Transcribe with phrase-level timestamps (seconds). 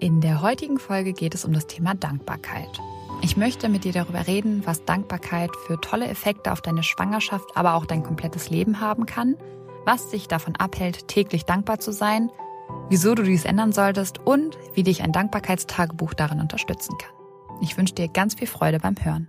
[0.00, 2.80] In der heutigen Folge geht es um das Thema Dankbarkeit.
[3.20, 7.74] Ich möchte mit dir darüber reden, was Dankbarkeit für tolle Effekte auf deine Schwangerschaft, aber
[7.74, 9.36] auch dein komplettes Leben haben kann,
[9.84, 12.30] was dich davon abhält, täglich dankbar zu sein,
[12.88, 17.12] wieso du dies ändern solltest und wie dich ein Dankbarkeitstagebuch darin unterstützen kann.
[17.60, 19.28] Ich wünsche dir ganz viel Freude beim Hören.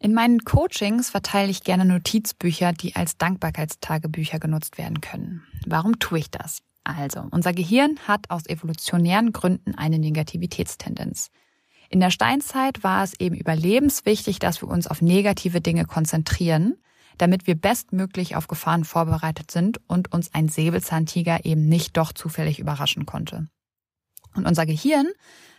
[0.00, 5.44] In meinen Coachings verteile ich gerne Notizbücher, die als Dankbarkeitstagebücher genutzt werden können.
[5.64, 6.60] Warum tue ich das?
[6.96, 11.30] Also, unser Gehirn hat aus evolutionären Gründen eine Negativitätstendenz.
[11.88, 16.76] In der Steinzeit war es eben überlebenswichtig, dass wir uns auf negative Dinge konzentrieren,
[17.18, 22.58] damit wir bestmöglich auf Gefahren vorbereitet sind und uns ein Säbelzahntiger eben nicht doch zufällig
[22.58, 23.48] überraschen konnte.
[24.34, 25.06] Und unser Gehirn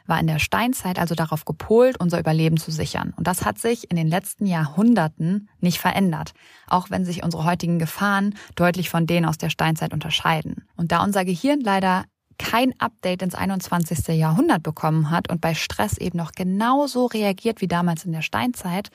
[0.06, 3.14] war in der Steinzeit also darauf gepolt, unser Überleben zu sichern.
[3.18, 6.34] Und das hat sich in den letzten Jahrhunderten nicht verändert,
[6.68, 10.68] auch wenn sich unsere heutigen Gefahren deutlich von denen aus der Steinzeit unterscheiden.
[10.76, 12.06] Und da unser Gehirn leider
[12.38, 14.08] kein Update ins 21.
[14.18, 18.90] Jahrhundert bekommen hat und bei Stress eben noch genauso reagiert wie damals in der Steinzeit,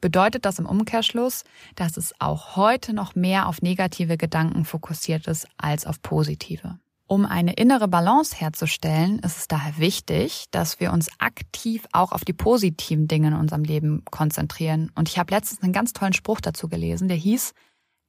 [0.00, 1.44] bedeutet das im Umkehrschluss,
[1.76, 6.78] dass es auch heute noch mehr auf negative Gedanken fokussiert ist als auf positive.
[7.06, 12.24] Um eine innere Balance herzustellen, ist es daher wichtig, dass wir uns aktiv auch auf
[12.24, 14.90] die positiven Dinge in unserem Leben konzentrieren.
[14.94, 17.52] Und ich habe letztens einen ganz tollen Spruch dazu gelesen, der hieß,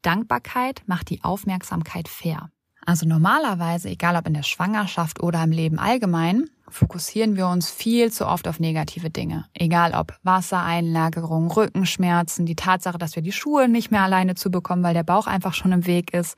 [0.02, 2.50] Dankbarkeit macht die Aufmerksamkeit fair.
[2.86, 8.12] Also normalerweise, egal ob in der Schwangerschaft oder im Leben allgemein, fokussieren wir uns viel
[8.12, 9.46] zu oft auf negative Dinge.
[9.54, 14.84] Egal ob Wassereinlagerung, Rückenschmerzen, die Tatsache, dass wir die Schuhe nicht mehr alleine zu bekommen,
[14.84, 16.38] weil der Bauch einfach schon im Weg ist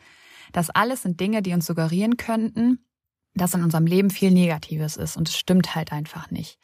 [0.51, 2.79] das alles sind Dinge, die uns suggerieren könnten,
[3.33, 5.17] dass in unserem Leben viel Negatives ist.
[5.17, 6.57] Und es stimmt halt einfach nicht.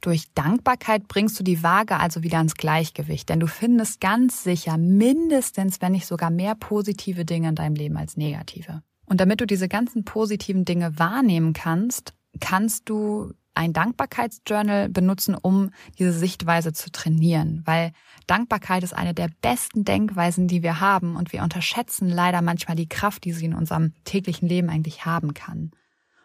[0.00, 4.78] Durch Dankbarkeit bringst du die Waage also wieder ins Gleichgewicht, denn du findest ganz sicher
[4.78, 8.82] mindestens, wenn nicht sogar mehr positive Dinge in deinem Leben als negative.
[9.06, 15.70] Und damit du diese ganzen positiven Dinge wahrnehmen kannst, kannst du ein Dankbarkeitsjournal benutzen, um
[15.98, 17.92] diese Sichtweise zu trainieren, weil
[18.28, 22.88] Dankbarkeit ist eine der besten Denkweisen, die wir haben und wir unterschätzen leider manchmal die
[22.88, 25.72] Kraft, die sie in unserem täglichen Leben eigentlich haben kann.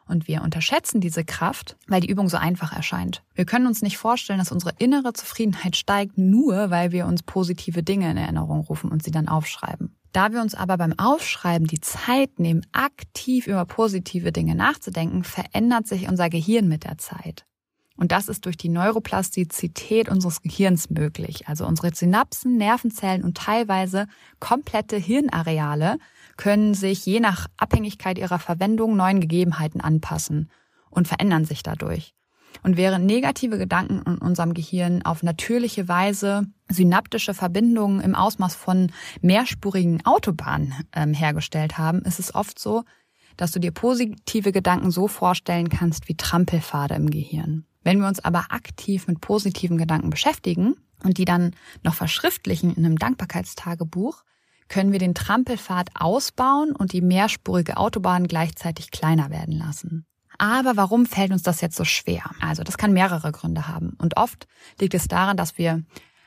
[0.06, 3.24] Und wir unterschätzen diese Kraft, weil die Übung so einfach erscheint.
[3.34, 7.82] Wir können uns nicht vorstellen, dass unsere innere Zufriedenheit steigt, nur weil wir uns positive
[7.82, 9.96] Dinge in Erinnerung rufen und sie dann aufschreiben.
[10.13, 15.88] Da wir uns aber beim Aufschreiben die Zeit nehmen, aktiv über positive Dinge nachzudenken, verändert
[15.88, 17.46] sich unser Gehirn mit der Zeit.
[17.96, 21.47] Und das ist durch die Neuroplastizität unseres Gehirns möglich.
[21.47, 24.07] Also unsere Synapsen, Nervenzellen und teilweise
[24.40, 25.97] komplette Hirnareale
[26.38, 30.50] können sich je nach Abhängigkeit ihrer Verwendung neuen Gegebenheiten anpassen
[30.90, 32.13] und verändern sich dadurch.
[32.62, 38.91] Und während negative Gedanken in unserem Gehirn auf natürliche Weise synaptische Verbindungen im Ausmaß von
[39.22, 42.84] mehrspurigen Autobahnen ähm, hergestellt haben, ist es oft so,
[43.38, 47.66] dass du dir positive Gedanken so vorstellen kannst wie Trampelpfade im Gehirn.
[47.84, 52.86] Wenn wir uns aber aktiv mit positiven Gedanken beschäftigen und die dann noch verschriftlichen in
[52.86, 54.24] einem Dankbarkeitstagebuch,
[54.69, 60.06] können wir den Trampelpfad ausbauen und die mehrspurige Autobahn gleichzeitig kleiner werden lassen.
[60.44, 62.24] Aber warum fällt uns das jetzt so schwer?
[62.42, 63.95] Also das kann mehrere Gründe haben.
[63.98, 64.45] Und oft
[64.78, 65.84] liegt es daran, dass wir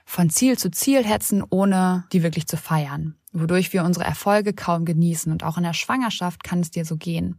[0.07, 4.87] von Ziel zu Ziel hetzen, ohne die wirklich zu feiern, wodurch wir unsere Erfolge kaum
[4.87, 5.31] genießen.
[5.31, 7.39] Und auch in der Schwangerschaft kann es dir so gehen.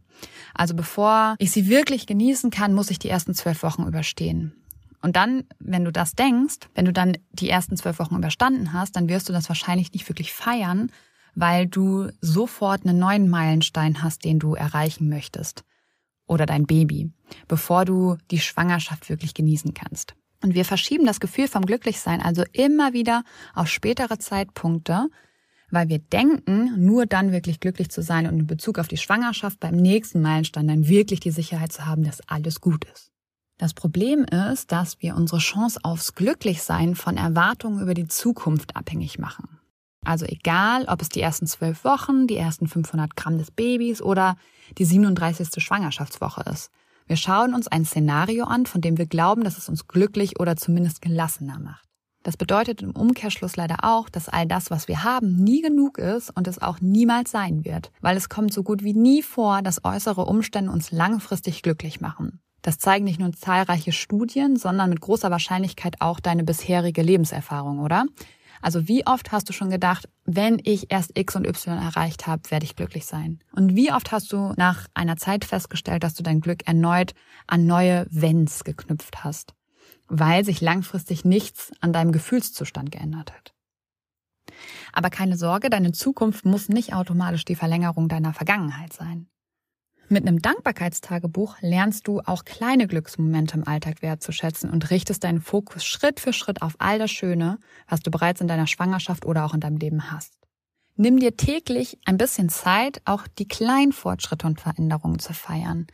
[0.54, 4.54] Also bevor ich sie wirklich genießen kann, muss ich die ersten zwölf Wochen überstehen.
[5.02, 8.94] Und dann, wenn du das denkst, wenn du dann die ersten zwölf Wochen überstanden hast,
[8.94, 10.92] dann wirst du das wahrscheinlich nicht wirklich feiern,
[11.34, 15.64] weil du sofort einen neuen Meilenstein hast, den du erreichen möchtest
[16.28, 17.10] oder dein Baby,
[17.48, 20.14] bevor du die Schwangerschaft wirklich genießen kannst.
[20.42, 25.08] Und wir verschieben das Gefühl vom Glücklichsein also immer wieder auf spätere Zeitpunkte,
[25.70, 29.60] weil wir denken, nur dann wirklich glücklich zu sein und in Bezug auf die Schwangerschaft
[29.60, 33.10] beim nächsten Meilenstein dann wirklich die Sicherheit zu haben, dass alles gut ist.
[33.58, 39.18] Das Problem ist, dass wir unsere Chance aufs Glücklichsein von Erwartungen über die Zukunft abhängig
[39.18, 39.57] machen.
[40.04, 44.36] Also egal, ob es die ersten zwölf Wochen, die ersten 500 Gramm des Babys oder
[44.78, 45.62] die 37.
[45.62, 46.70] Schwangerschaftswoche ist.
[47.06, 50.56] Wir schauen uns ein Szenario an, von dem wir glauben, dass es uns glücklich oder
[50.56, 51.88] zumindest gelassener macht.
[52.22, 56.30] Das bedeutet im Umkehrschluss leider auch, dass all das, was wir haben, nie genug ist
[56.36, 59.84] und es auch niemals sein wird, weil es kommt so gut wie nie vor, dass
[59.84, 62.40] äußere Umstände uns langfristig glücklich machen.
[62.60, 68.04] Das zeigen nicht nur zahlreiche Studien, sondern mit großer Wahrscheinlichkeit auch deine bisherige Lebenserfahrung, oder?
[68.62, 72.50] Also wie oft hast du schon gedacht, wenn ich erst X und Y erreicht habe,
[72.50, 73.40] werde ich glücklich sein?
[73.52, 77.14] Und wie oft hast du nach einer Zeit festgestellt, dass du dein Glück erneut
[77.46, 79.54] an neue Wenns geknüpft hast?
[80.08, 83.54] weil sich langfristig nichts an deinem Gefühlszustand geändert hat.
[84.92, 89.28] Aber keine Sorge, deine Zukunft muss nicht automatisch die Verlängerung deiner Vergangenheit sein.
[90.10, 95.84] Mit einem Dankbarkeitstagebuch lernst du auch kleine Glücksmomente im Alltag wertzuschätzen und richtest deinen Fokus
[95.84, 99.52] Schritt für Schritt auf all das Schöne, was du bereits in deiner Schwangerschaft oder auch
[99.52, 100.32] in deinem Leben hast.
[100.96, 105.86] Nimm dir täglich ein bisschen Zeit, auch die kleinen Fortschritte und Veränderungen zu feiern.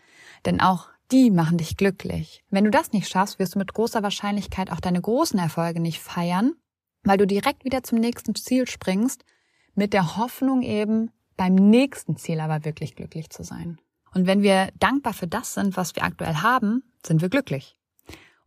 [0.47, 2.45] Denn auch die machen dich glücklich.
[2.51, 6.01] Wenn du das nicht schaffst, wirst du mit großer Wahrscheinlichkeit auch deine großen Erfolge nicht
[6.01, 6.53] feiern,
[7.03, 9.25] weil du direkt wieder zum nächsten Ziel springst,
[9.75, 13.81] mit der Hoffnung eben, beim nächsten Ziel aber wirklich glücklich zu sein.
[14.15, 17.77] Und wenn wir dankbar für das sind, was wir aktuell haben, sind wir glücklich.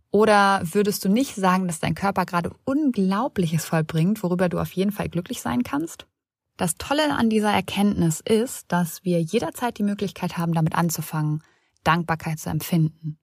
[0.10, 4.92] Oder würdest du nicht sagen, dass dein Körper gerade Unglaubliches vollbringt, worüber du auf jeden
[4.92, 6.08] Fall glücklich sein kannst?
[6.56, 11.44] Das Tolle an dieser Erkenntnis ist, dass wir jederzeit die Möglichkeit haben, damit anzufangen,
[11.84, 13.20] Dankbarkeit zu empfinden.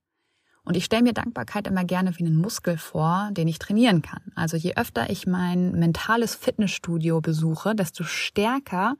[0.65, 4.23] Und ich stelle mir Dankbarkeit immer gerne wie einen Muskel vor, den ich trainieren kann.
[4.35, 8.97] Also je öfter ich mein mentales Fitnessstudio besuche, desto stärker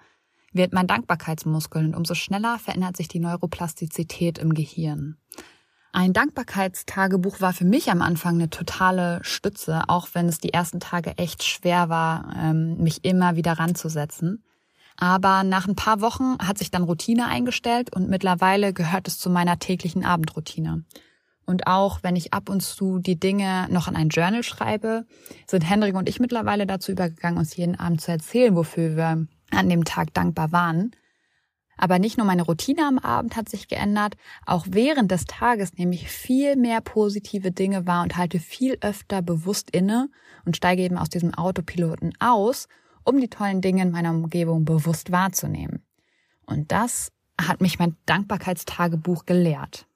[0.55, 5.17] wird mein Dankbarkeitsmuskel und umso schneller verändert sich die Neuroplastizität im Gehirn.
[5.93, 10.81] Ein Dankbarkeitstagebuch war für mich am Anfang eine totale Stütze, auch wenn es die ersten
[10.81, 14.43] Tage echt schwer war, ähm, mich immer wieder ranzusetzen.
[14.97, 19.31] Aber nach ein paar Wochen hat sich dann Routine eingestellt und mittlerweile gehört es zu
[19.31, 20.85] meiner täglichen Abendroutine.
[21.47, 25.05] Und auch wenn ich ab und zu die Dinge noch in ein Journal schreibe,
[25.47, 29.69] sind Hendrik und ich mittlerweile dazu übergegangen, uns jeden Abend zu erzählen, wofür wir an
[29.69, 30.95] dem Tag dankbar waren.
[31.77, 34.17] Aber nicht nur meine Routine am Abend hat sich geändert,
[34.47, 39.23] auch während des Tages nehme ich viel mehr positive Dinge wahr und halte viel öfter
[39.23, 40.09] bewusst inne
[40.45, 42.69] und steige eben aus diesem Autopiloten aus
[43.05, 45.85] um die tollen Dinge in meiner Umgebung bewusst wahrzunehmen.
[46.47, 49.87] Und das hat mich mein Dankbarkeitstagebuch gelehrt.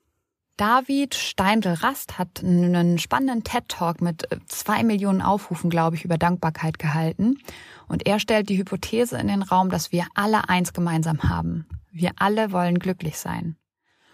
[0.59, 7.39] David Steindl-Rast hat einen spannenden TED-Talk mit zwei Millionen Aufrufen, glaube ich, über Dankbarkeit gehalten.
[7.87, 11.69] Und er stellt die Hypothese in den Raum, dass wir alle eins gemeinsam haben.
[11.93, 13.57] Wir alle wollen glücklich sein.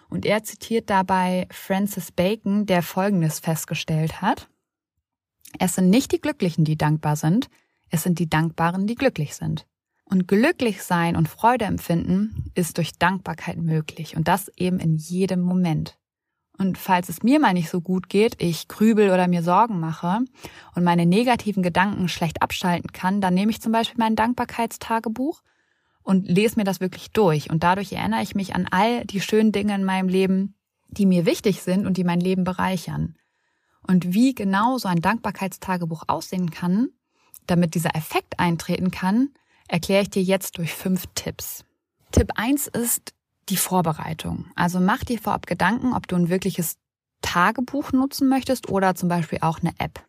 [0.07, 4.47] Und er zitiert dabei Francis Bacon, der Folgendes festgestellt hat.
[5.57, 7.49] Es sind nicht die Glücklichen, die dankbar sind,
[7.89, 9.65] es sind die Dankbaren, die glücklich sind.
[10.03, 15.41] Und glücklich sein und Freude empfinden ist durch Dankbarkeit möglich und das eben in jedem
[15.41, 15.97] Moment.
[16.57, 20.19] Und falls es mir mal nicht so gut geht, ich grübel oder mir Sorgen mache
[20.73, 25.41] und meine negativen Gedanken schlecht abschalten kann, dann nehme ich zum Beispiel mein Dankbarkeitstagebuch
[26.03, 27.49] und lese mir das wirklich durch.
[27.49, 30.55] Und dadurch erinnere ich mich an all die schönen Dinge in meinem Leben,
[30.87, 33.15] die mir wichtig sind und die mein Leben bereichern.
[33.85, 36.89] Und wie genau so ein Dankbarkeitstagebuch aussehen kann,
[37.47, 39.29] damit dieser Effekt eintreten kann,
[39.67, 41.65] erkläre ich dir jetzt durch fünf Tipps.
[42.11, 43.14] Tipp eins ist
[43.49, 44.45] die Vorbereitung.
[44.55, 46.77] Also mach dir vorab Gedanken, ob du ein wirkliches
[47.21, 50.05] Tagebuch nutzen möchtest oder zum Beispiel auch eine App.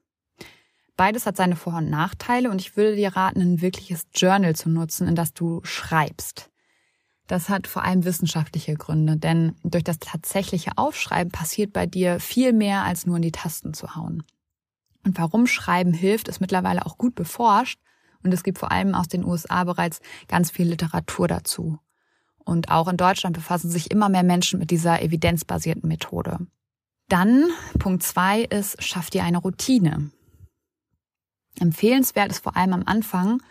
[0.96, 4.70] Beides hat seine Vor- und Nachteile und ich würde dir raten, ein wirkliches Journal zu
[4.70, 6.50] nutzen, in das du schreibst.
[7.26, 12.52] Das hat vor allem wissenschaftliche Gründe, denn durch das tatsächliche Aufschreiben passiert bei dir viel
[12.52, 14.22] mehr als nur in die Tasten zu hauen.
[15.04, 17.80] Und warum Schreiben hilft, ist mittlerweile auch gut beforscht.
[18.22, 21.78] Und es gibt vor allem aus den USA bereits ganz viel Literatur dazu.
[22.46, 26.38] Und auch in Deutschland befassen sich immer mehr Menschen mit dieser evidenzbasierten Methode.
[27.08, 27.44] Dann
[27.78, 30.12] Punkt zwei ist, schaff dir eine Routine.
[31.58, 33.42] Empfehlenswert ist vor allem am Anfang,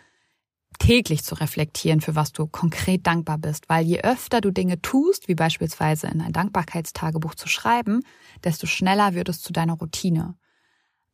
[0.78, 3.68] täglich zu reflektieren, für was du konkret dankbar bist.
[3.68, 8.02] Weil je öfter du Dinge tust, wie beispielsweise in ein Dankbarkeitstagebuch zu schreiben,
[8.44, 10.36] desto schneller wird es zu deiner Routine.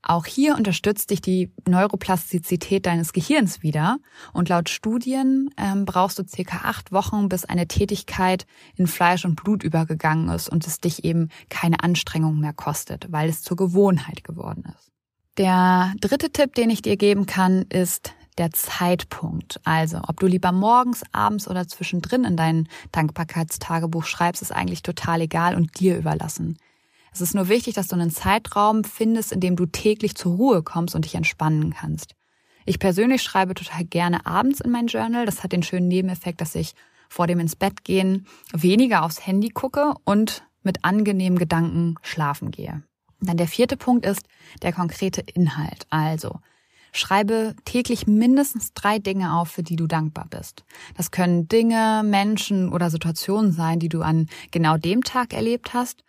[0.02, 3.98] Auch hier unterstützt dich die Neuroplastizität deines Gehirns wieder.
[4.32, 9.36] Und laut Studien ähm, brauchst du circa acht Wochen, bis eine Tätigkeit in Fleisch und
[9.36, 14.24] Blut übergegangen ist und es dich eben keine Anstrengung mehr kostet, weil es zur Gewohnheit
[14.24, 14.90] geworden ist.
[15.38, 19.60] Der dritte Tipp, den ich dir geben kann, ist der Zeitpunkt.
[19.64, 25.20] Also, ob du lieber morgens, abends oder zwischendrin in dein Dankbarkeitstagebuch schreibst, ist eigentlich total
[25.20, 26.58] egal und dir überlassen.
[27.12, 30.62] Es ist nur wichtig, dass du einen Zeitraum findest, in dem du täglich zur Ruhe
[30.62, 32.14] kommst und dich entspannen kannst.
[32.64, 35.26] Ich persönlich schreibe total gerne abends in mein Journal.
[35.26, 36.74] Das hat den schönen Nebeneffekt, dass ich
[37.08, 42.82] vor dem ins Bett gehen weniger aufs Handy gucke und mit angenehmen Gedanken schlafen gehe.
[43.20, 44.26] Dann der vierte Punkt ist
[44.62, 45.86] der konkrete Inhalt.
[45.90, 46.40] Also,
[46.92, 50.64] schreibe täglich mindestens drei Dinge auf, für die du dankbar bist.
[50.96, 56.02] Das können Dinge, Menschen oder Situationen sein, die du an genau dem Tag erlebt hast,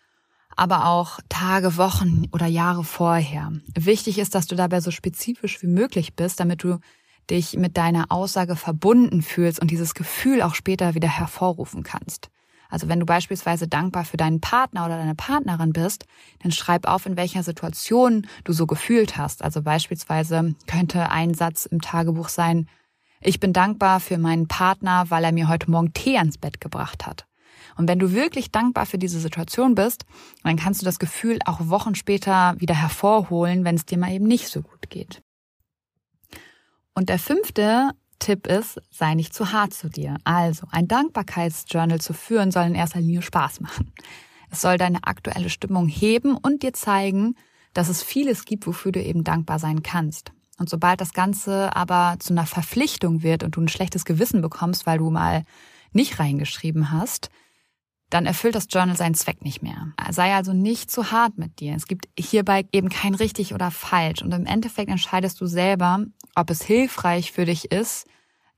[0.56, 3.52] aber auch Tage, Wochen oder Jahre vorher.
[3.78, 6.80] Wichtig ist, dass du dabei so spezifisch wie möglich bist, damit du
[7.30, 12.30] dich mit deiner Aussage verbunden fühlst und dieses Gefühl auch später wieder hervorrufen kannst.
[12.70, 16.06] Also wenn du beispielsweise dankbar für deinen Partner oder deine Partnerin bist,
[16.42, 19.44] dann schreib auf, in welcher Situation du so gefühlt hast.
[19.44, 22.68] Also beispielsweise könnte ein Satz im Tagebuch sein,
[23.22, 27.06] ich bin dankbar für meinen Partner, weil er mir heute Morgen Tee ans Bett gebracht
[27.06, 27.26] hat.
[27.76, 30.06] Und wenn du wirklich dankbar für diese Situation bist,
[30.44, 34.28] dann kannst du das Gefühl auch Wochen später wieder hervorholen, wenn es dir mal eben
[34.28, 35.22] nicht so gut geht.
[36.94, 40.18] Und der fünfte Tipp ist, sei nicht zu hart zu dir.
[40.24, 43.92] Also, ein Dankbarkeitsjournal zu führen soll in erster Linie Spaß machen.
[44.50, 47.36] Es soll deine aktuelle Stimmung heben und dir zeigen,
[47.74, 50.32] dass es vieles gibt, wofür du eben dankbar sein kannst.
[50.60, 54.86] Und sobald das Ganze aber zu einer Verpflichtung wird und du ein schlechtes Gewissen bekommst,
[54.86, 55.44] weil du mal
[55.92, 57.30] nicht reingeschrieben hast,
[58.14, 59.94] dann erfüllt das Journal seinen Zweck nicht mehr.
[60.12, 61.76] Sei also nicht zu hart mit dir.
[61.76, 64.22] Es gibt hierbei eben kein richtig oder falsch.
[64.22, 66.06] Und im Endeffekt entscheidest du selber,
[66.36, 68.08] ob es hilfreich für dich ist,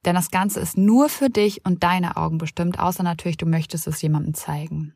[0.03, 3.87] denn das Ganze ist nur für dich und deine Augen bestimmt, außer natürlich, du möchtest
[3.87, 4.93] es jemandem zeigen.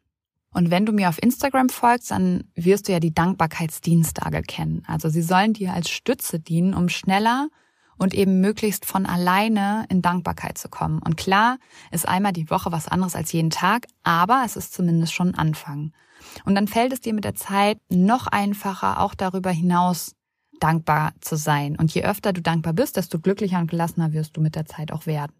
[0.51, 4.83] Und wenn du mir auf Instagram folgst, dann wirst du ja die Dankbarkeitsdienstage kennen.
[4.87, 7.49] Also sie sollen dir als Stütze dienen, um schneller
[7.99, 10.99] und eben möglichst von alleine in Dankbarkeit zu kommen.
[10.99, 11.57] Und klar
[11.91, 15.35] ist einmal die Woche was anderes als jeden Tag, aber es ist zumindest schon ein
[15.35, 15.91] Anfang.
[16.45, 20.15] Und dann fällt es dir mit der Zeit noch einfacher, auch darüber hinaus
[20.59, 21.75] dankbar zu sein.
[21.77, 24.91] Und je öfter du dankbar bist, desto glücklicher und gelassener wirst du mit der Zeit
[24.91, 25.33] auch werden.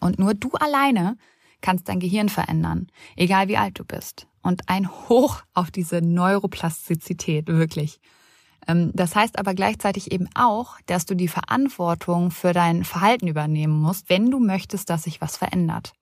[0.00, 1.16] Und nur du alleine
[1.60, 4.26] kannst dein Gehirn verändern, egal wie alt du bist.
[4.42, 8.00] Und ein Hoch auf diese Neuroplastizität, wirklich.
[8.66, 13.80] Ähm, das heißt aber gleichzeitig eben auch, dass du die Verantwortung für dein Verhalten übernehmen
[13.80, 15.92] musst, wenn du möchtest, dass sich was verändert.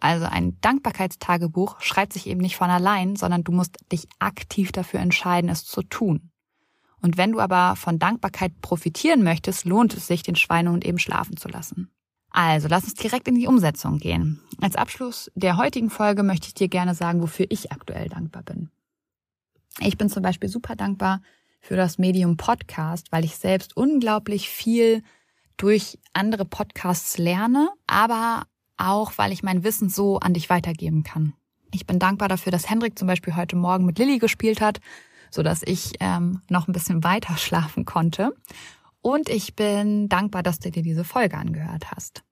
[0.00, 5.00] Also ein Dankbarkeitstagebuch schreibt sich eben nicht von allein, sondern du musst dich aktiv dafür
[5.00, 6.30] entscheiden, es zu tun.
[7.00, 11.36] Und wenn du aber von Dankbarkeit profitieren möchtest, lohnt es sich, den Schweinehund eben schlafen
[11.36, 11.90] zu lassen.
[12.30, 14.40] Also, lass uns direkt in die Umsetzung gehen.
[14.60, 18.70] Als Abschluss der heutigen Folge möchte ich dir gerne sagen, wofür ich aktuell dankbar bin.
[19.80, 21.22] Ich bin zum Beispiel super dankbar
[21.60, 25.02] für das Medium Podcast, weil ich selbst unglaublich viel
[25.56, 28.44] durch andere Podcasts lerne, aber
[28.76, 31.34] auch, weil ich mein Wissen so an dich weitergeben kann.
[31.72, 34.80] Ich bin dankbar dafür, dass Hendrik zum Beispiel heute Morgen mit Lilly gespielt hat,
[35.30, 38.34] so dass ich ähm, noch ein bisschen weiter schlafen konnte.
[39.02, 42.22] Und ich bin dankbar, dass du dir diese Folge angehört hast.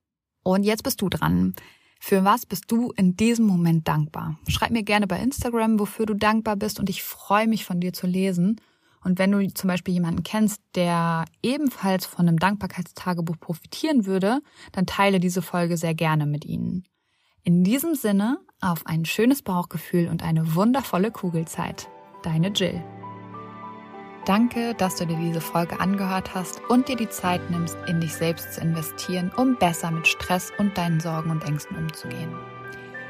[0.43, 1.53] Und jetzt bist du dran.
[1.99, 4.37] Für was bist du in diesem Moment dankbar?
[4.47, 7.93] Schreib mir gerne bei Instagram, wofür du dankbar bist und ich freue mich von dir
[7.93, 8.61] zu lesen.
[9.07, 14.41] Und wenn du zum Beispiel jemanden kennst, der ebenfalls von einem Dankbarkeitstagebuch profitieren würde,
[14.73, 16.83] dann teile diese Folge sehr gerne mit ihnen.
[17.45, 21.87] In diesem Sinne auf ein schönes Bauchgefühl und eine wundervolle Kugelzeit.
[22.21, 22.83] Deine Jill.
[24.25, 28.11] Danke, dass du dir diese Folge angehört hast und dir die Zeit nimmst, in dich
[28.11, 32.35] selbst zu investieren, um besser mit Stress und deinen Sorgen und Ängsten umzugehen.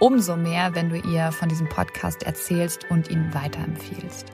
[0.00, 4.26] umso mehr, wenn du ihr von diesem Podcast erzählst und ihn weiterempfiehlst.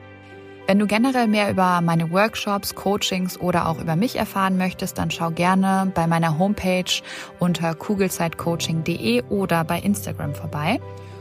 [0.67, 5.11] Wenn du generell mehr über meine Workshops, Coachings oder auch über mich erfahren möchtest, dann
[5.11, 7.03] schau gerne bei meiner Homepage
[7.37, 10.79] unter kugelzeitcoaching.de oder bei Instagram vorbei.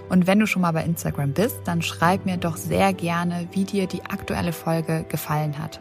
[0.08, 3.64] Und wenn du schon mal bei Instagram bist, dann schreib mir doch sehr gerne, wie
[3.64, 5.80] dir die aktuelle Folge gefallen hat.